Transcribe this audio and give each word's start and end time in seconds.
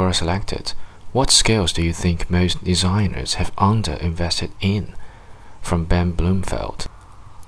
Quora 0.00 0.14
selected, 0.14 0.72
What 1.12 1.30
skills 1.30 1.74
do 1.74 1.82
you 1.82 1.92
think 1.92 2.30
most 2.30 2.64
designers 2.64 3.34
have 3.34 3.54
underinvested 3.56 4.50
in? 4.58 4.94
From 5.60 5.84
Ben 5.84 6.12
Blumenfeld. 6.12 6.86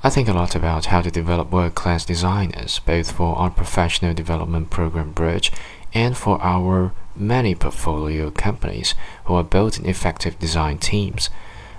I 0.04 0.10
think 0.10 0.28
a 0.28 0.34
lot 0.34 0.54
about 0.54 0.84
how 0.92 1.00
to 1.00 1.10
develop 1.10 1.50
world 1.50 1.74
class 1.74 2.04
designers, 2.04 2.78
both 2.80 3.12
for 3.12 3.36
our 3.36 3.48
professional 3.48 4.12
development 4.12 4.68
program 4.68 5.12
Bridge 5.12 5.50
and 5.94 6.14
for 6.14 6.42
our 6.42 6.92
many 7.16 7.54
portfolio 7.54 8.30
companies 8.30 8.94
who 9.24 9.32
are 9.32 9.44
building 9.44 9.86
effective 9.86 10.38
design 10.38 10.76
teams. 10.76 11.30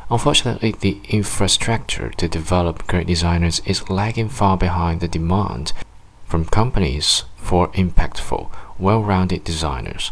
Unfortunately, 0.09 0.71
the 0.71 1.01
infrastructure 1.07 2.09
to 2.17 2.27
develop 2.27 2.87
great 2.87 3.05
designers 3.05 3.61
is 3.63 3.91
lagging 3.91 4.29
far 4.29 4.57
behind 4.57 5.01
the 5.01 5.07
demand 5.07 5.71
from 6.25 6.45
companies 6.45 7.25
for 7.35 7.67
impactful, 7.73 8.49
well 8.79 9.03
rounded 9.03 9.43
designers. 9.43 10.09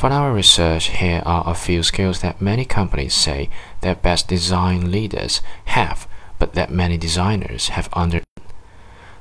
From 0.00 0.12
our 0.12 0.32
research, 0.32 0.86
here 0.86 1.22
are 1.26 1.46
a 1.46 1.54
few 1.54 1.82
skills 1.82 2.22
that 2.22 2.40
many 2.40 2.64
companies 2.64 3.12
say 3.12 3.50
their 3.82 3.94
best 3.94 4.28
design 4.28 4.90
leaders 4.90 5.42
have, 5.66 6.08
but 6.38 6.54
that 6.54 6.70
many 6.70 6.96
designers 6.96 7.68
have 7.68 7.90
under. 7.92 8.22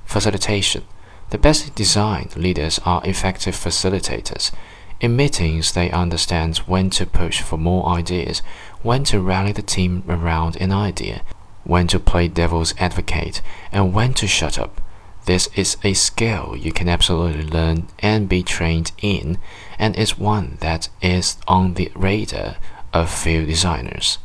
Facilitation. 0.06 0.86
The 1.32 1.38
best 1.38 1.76
design 1.76 2.30
leaders 2.38 2.80
are 2.86 3.02
effective 3.04 3.56
facilitators. 3.56 4.54
In 5.02 5.18
meetings, 5.18 5.74
they 5.74 5.92
understand 5.92 6.60
when 6.60 6.90
to 6.92 7.06
push 7.06 7.42
for 7.42 7.58
more 7.58 7.90
ideas, 7.90 8.42
when 8.82 9.04
to 9.04 9.20
rally 9.20 9.52
the 9.52 9.62
team 9.62 10.06
around 10.08 10.56
an 10.62 10.72
idea, 10.72 11.24
when 11.66 11.88
to 11.88 12.00
play 12.00 12.30
devil's 12.30 12.74
advocate, 12.78 13.42
and 13.74 13.94
when 13.94 14.14
to 14.14 14.28
shut 14.28 14.58
up. 14.58 14.80
This 15.26 15.50
is 15.56 15.78
a 15.84 15.94
skill 15.94 16.56
you 16.58 16.72
can 16.72 16.90
absolutely 16.90 17.44
learn 17.44 17.88
and 18.00 18.28
be 18.28 18.42
trained 18.42 18.92
in, 19.02 19.38
and 19.78 19.96
is 19.96 20.18
one 20.18 20.58
that 20.62 20.90
is 21.02 21.38
on 21.48 21.76
the 21.76 21.92
radar 21.96 22.56
of 22.94 23.12
few 23.12 23.46
designers. 23.46 24.18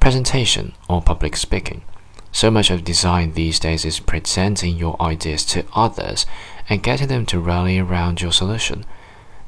Presentation 0.00 0.74
or 0.88 1.02
public 1.02 1.36
speaking. 1.36 1.82
So 2.32 2.50
much 2.50 2.70
of 2.70 2.84
design 2.84 3.32
these 3.32 3.58
days 3.58 3.84
is 3.84 4.00
presenting 4.00 4.76
your 4.76 5.00
ideas 5.00 5.44
to 5.46 5.64
others 5.74 6.26
and 6.68 6.82
getting 6.82 7.08
them 7.08 7.26
to 7.26 7.40
rally 7.40 7.78
around 7.78 8.20
your 8.20 8.32
solution. 8.32 8.84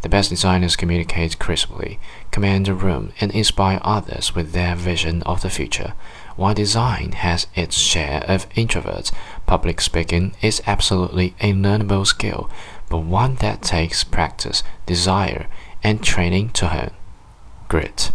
The 0.02 0.08
best 0.08 0.30
designers 0.30 0.76
communicate 0.76 1.38
crisply, 1.38 1.98
command 2.30 2.68
a 2.68 2.74
room, 2.74 3.12
and 3.20 3.30
inspire 3.32 3.80
others 3.82 4.34
with 4.34 4.52
their 4.52 4.74
vision 4.74 5.22
of 5.24 5.42
the 5.42 5.50
future. 5.50 5.92
While 6.36 6.54
design 6.54 7.12
has 7.12 7.46
its 7.54 7.76
share 7.76 8.24
of 8.26 8.48
introverts, 8.50 9.12
public 9.46 9.80
speaking 9.80 10.34
is 10.40 10.62
absolutely 10.66 11.34
a 11.40 11.52
learnable 11.52 12.06
skill, 12.06 12.48
but 12.88 12.98
one 12.98 13.34
that 13.36 13.60
takes 13.60 14.04
practice, 14.04 14.62
desire, 14.86 15.48
and 15.82 16.02
training 16.02 16.50
to 16.50 16.68
hone. 16.68 16.92
Grit. 17.68 18.10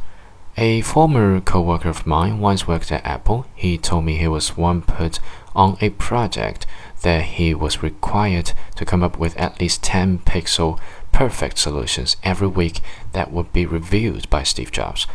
A 0.58 0.82
former 0.82 1.42
co-worker 1.42 1.90
of 1.90 2.08
mine 2.08 2.40
once 2.40 2.66
worked 2.66 2.90
at 2.92 3.06
Apple. 3.06 3.46
He 3.56 3.78
told 3.78 4.06
me 4.06 4.16
he 4.16 4.28
was 4.28 4.56
one 4.56 4.82
put 4.82 5.20
on 5.54 5.78
a 5.82 5.90
project 5.90 6.66
that 7.02 7.24
he 7.24 7.54
was 7.54 7.84
required 7.84 8.54
to 8.76 8.86
come 8.86 9.04
up 9.04 9.20
with 9.20 9.36
at 9.38 9.60
least 9.60 9.84
10 9.84 10.20
pixel 10.20 10.80
perfect 11.16 11.58
solutions 11.58 12.18
every 12.24 12.48
week 12.48 12.82
that 13.14 13.32
would 13.32 13.54
be 13.54 13.66
reviewed 13.66 14.30
by 14.30 14.44
Steve 14.44 14.70
Jobs. 14.70 15.08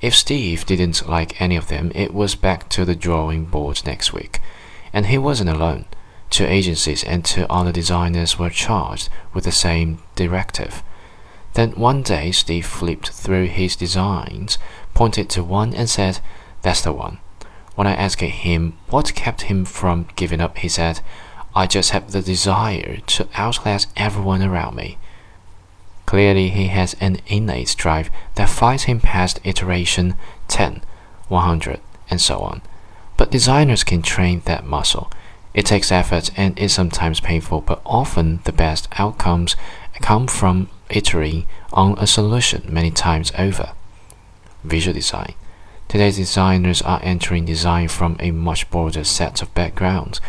If 0.00 0.16
Steve 0.16 0.64
didn't 0.64 1.06
like 1.06 1.42
any 1.42 1.56
of 1.56 1.68
them, 1.68 1.92
it 1.94 2.14
was 2.14 2.34
back 2.34 2.70
to 2.70 2.86
the 2.86 2.96
drawing 2.96 3.44
board 3.44 3.82
next 3.84 4.14
week. 4.14 4.40
And 4.94 5.06
he 5.06 5.18
wasn't 5.18 5.50
alone. 5.50 5.84
Two 6.30 6.46
agencies 6.46 7.04
and 7.04 7.22
two 7.22 7.44
other 7.50 7.70
designers 7.70 8.38
were 8.38 8.48
charged 8.48 9.10
with 9.34 9.44
the 9.44 9.52
same 9.52 9.98
directive. 10.14 10.82
Then 11.52 11.72
one 11.72 12.00
day, 12.02 12.32
Steve 12.32 12.64
flipped 12.64 13.10
through 13.10 13.48
his 13.48 13.76
designs, 13.76 14.56
pointed 14.94 15.28
to 15.30 15.44
one, 15.44 15.74
and 15.74 15.90
said, 15.90 16.20
That's 16.62 16.80
the 16.80 16.94
one. 16.94 17.18
When 17.74 17.86
I 17.86 17.94
asked 17.94 18.22
him 18.22 18.78
what 18.88 19.14
kept 19.14 19.42
him 19.42 19.66
from 19.66 20.08
giving 20.16 20.40
up, 20.40 20.56
he 20.56 20.70
said, 20.70 21.00
I 21.54 21.66
just 21.66 21.90
have 21.90 22.12
the 22.12 22.22
desire 22.22 23.00
to 23.08 23.28
outclass 23.34 23.86
everyone 23.98 24.42
around 24.42 24.76
me. 24.76 24.96
Clearly, 26.12 26.50
he 26.50 26.66
has 26.66 26.94
an 27.00 27.20
innate 27.26 27.74
drive 27.78 28.10
that 28.34 28.50
fights 28.50 28.82
him 28.82 29.00
past 29.00 29.40
iteration 29.44 30.14
10, 30.48 30.82
100, 31.28 31.80
and 32.10 32.20
so 32.20 32.40
on. 32.40 32.60
But 33.16 33.30
designers 33.30 33.82
can 33.82 34.02
train 34.02 34.42
that 34.44 34.66
muscle. 34.66 35.10
It 35.54 35.64
takes 35.64 35.90
effort 35.90 36.30
and 36.36 36.58
is 36.58 36.74
sometimes 36.74 37.20
painful, 37.20 37.62
but 37.62 37.80
often 37.86 38.40
the 38.44 38.52
best 38.52 38.88
outcomes 38.98 39.56
come 40.02 40.26
from 40.26 40.68
iterating 40.90 41.46
on 41.72 41.98
a 41.98 42.06
solution 42.06 42.62
many 42.68 42.90
times 42.90 43.32
over. 43.38 43.72
Visual 44.64 44.92
design. 44.92 45.32
Today's 45.88 46.18
designers 46.18 46.82
are 46.82 47.00
entering 47.02 47.46
design 47.46 47.88
from 47.88 48.18
a 48.20 48.32
much 48.32 48.68
broader 48.68 49.04
set 49.04 49.40
of 49.40 49.54
backgrounds. 49.54 50.20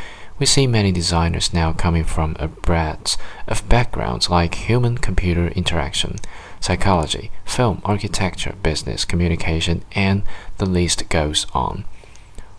We 0.43 0.47
see 0.47 0.67
many 0.67 0.91
designers 0.91 1.53
now 1.53 1.71
coming 1.71 2.03
from 2.03 2.35
a 2.37 2.49
breadth 2.49 3.15
of 3.47 3.69
backgrounds 3.69 4.29
like 4.29 4.55
human 4.55 4.97
computer 4.97 5.47
interaction, 5.47 6.17
psychology, 6.59 7.31
film, 7.45 7.81
architecture, 7.85 8.53
business, 8.61 9.05
communication, 9.05 9.85
and 9.93 10.23
the 10.57 10.65
list 10.65 11.07
goes 11.07 11.47
on. 11.53 11.85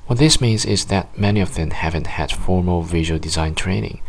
What 0.06 0.19
this 0.19 0.41
means 0.41 0.65
is 0.65 0.87
that 0.87 1.19
many 1.19 1.41
of 1.41 1.56
them 1.56 1.72
haven't 1.72 2.06
had 2.06 2.33
formal 2.33 2.81
visual 2.81 3.21
design 3.21 3.55
training. 3.55 4.01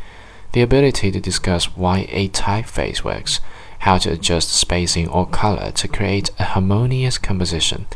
The 0.53 0.61
ability 0.61 1.11
to 1.11 1.19
discuss 1.19 1.75
why 1.75 2.07
a 2.11 2.29
typeface 2.29 3.03
works, 3.03 3.41
how 3.79 3.97
to 3.97 4.13
adjust 4.13 4.55
spacing 4.55 5.09
or 5.09 5.27
color 5.27 5.71
to 5.71 5.87
create 5.89 6.29
a 6.39 6.43
harmonious 6.43 7.17
composition, 7.17 7.87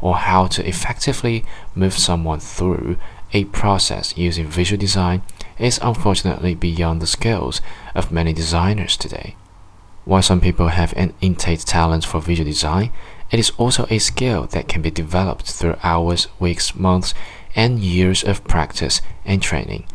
or 0.00 0.16
how 0.16 0.46
to 0.46 0.66
effectively 0.66 1.44
move 1.74 1.92
someone 1.92 2.40
through 2.40 2.96
a 3.36 3.44
process 3.44 4.16
using 4.16 4.46
visual 4.46 4.80
design 4.80 5.20
is 5.58 5.78
unfortunately 5.82 6.54
beyond 6.54 7.02
the 7.02 7.06
skills 7.06 7.60
of 7.94 8.10
many 8.10 8.32
designers 8.32 8.96
today. 8.96 9.36
While 10.06 10.22
some 10.22 10.40
people 10.40 10.68
have 10.68 10.94
an 10.96 11.12
innate 11.20 11.60
talent 11.66 12.06
for 12.06 12.18
visual 12.18 12.48
design, 12.48 12.92
it 13.30 13.38
is 13.38 13.52
also 13.58 13.86
a 13.90 13.98
skill 13.98 14.46
that 14.52 14.68
can 14.68 14.80
be 14.80 14.90
developed 14.90 15.50
through 15.50 15.76
hours, 15.82 16.28
weeks, 16.40 16.74
months, 16.74 17.12
and 17.54 17.78
years 17.80 18.24
of 18.24 18.42
practice 18.44 19.02
and 19.26 19.42
training. 19.42 19.86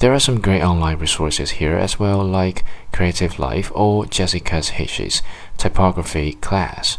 There 0.00 0.12
are 0.12 0.26
some 0.26 0.40
great 0.40 0.62
online 0.62 0.98
resources 0.98 1.50
here 1.62 1.76
as 1.76 2.00
well, 2.00 2.24
like 2.24 2.64
CreativeLive 2.92 3.70
or 3.72 4.06
Jessica 4.06 4.62
Hische's 4.62 5.22
typography 5.58 6.32
class. 6.32 6.98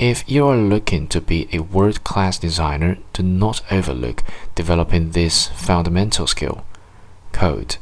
If 0.00 0.24
you 0.26 0.46
are 0.46 0.56
looking 0.56 1.08
to 1.08 1.20
be 1.20 1.46
a 1.52 1.58
world 1.58 2.04
class 2.04 2.38
designer, 2.38 2.96
do 3.12 3.22
not 3.22 3.60
overlook 3.70 4.22
developing 4.54 5.10
this 5.10 5.48
fundamental 5.48 6.26
skill 6.26 6.64
code. 7.32 7.76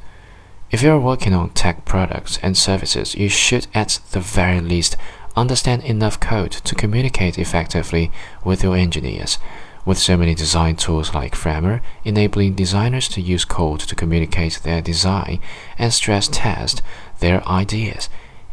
If 0.73 0.83
you 0.83 0.91
are 0.91 0.99
working 0.99 1.33
on 1.33 1.51
tech 1.51 1.85
products 1.85 2.37
and 2.43 2.59
services, 2.59 3.15
you 3.15 3.29
should 3.29 3.69
at 3.73 4.01
the 4.11 4.19
very 4.19 4.61
least 4.61 4.97
understand 5.37 5.85
enough 5.85 6.19
code 6.19 6.51
to 6.51 6.75
communicate 6.75 7.39
effectively 7.39 8.11
with 8.45 8.65
your 8.65 8.75
engineers. 8.75 9.39
With 9.85 9.99
so 9.99 10.17
many 10.17 10.35
design 10.35 10.75
tools 10.75 11.15
like 11.15 11.37
Framer 11.37 11.83
enabling 12.05 12.55
designers 12.55 13.07
to 13.11 13.21
use 13.21 13.45
code 13.45 13.79
to 13.79 13.95
communicate 13.95 14.59
their 14.65 14.83
design 14.83 15.39
and 15.79 15.95
stress 15.95 16.27
test 16.27 16.83
their 17.21 17.47
ideas, 17.47 18.09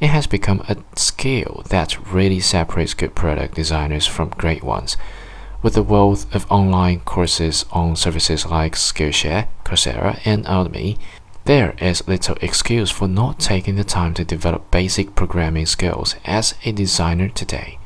it 0.05 0.09
has 0.09 0.27
become 0.27 0.63
a 0.69 0.77
skill 0.95 1.63
that 1.69 2.13
really 2.13 2.39
separates 2.39 2.93
good 2.93 3.15
product 3.15 3.55
designers 3.55 4.05
from 4.05 4.29
great 4.29 4.63
ones. 4.63 4.95
With 5.63 5.73
the 5.73 5.81
wealth 5.81 6.31
of 6.35 6.45
online 6.51 6.99
courses 6.99 7.65
on 7.71 7.95
services 7.95 8.45
like 8.45 8.75
Skillshare, 8.75 9.47
Coursera, 9.63 10.19
and 10.23 10.45
Udemy, 10.45 10.99
there 11.45 11.73
is 11.81 12.07
little 12.07 12.37
excuse 12.39 12.91
for 12.91 13.07
not 13.07 13.39
taking 13.39 13.77
the 13.77 13.83
time 13.83 14.13
to 14.13 14.23
develop 14.23 14.69
basic 14.69 15.15
programming 15.15 15.65
skills 15.65 16.15
as 16.23 16.53
a 16.63 16.71
designer 16.71 17.29
today. 17.29 17.79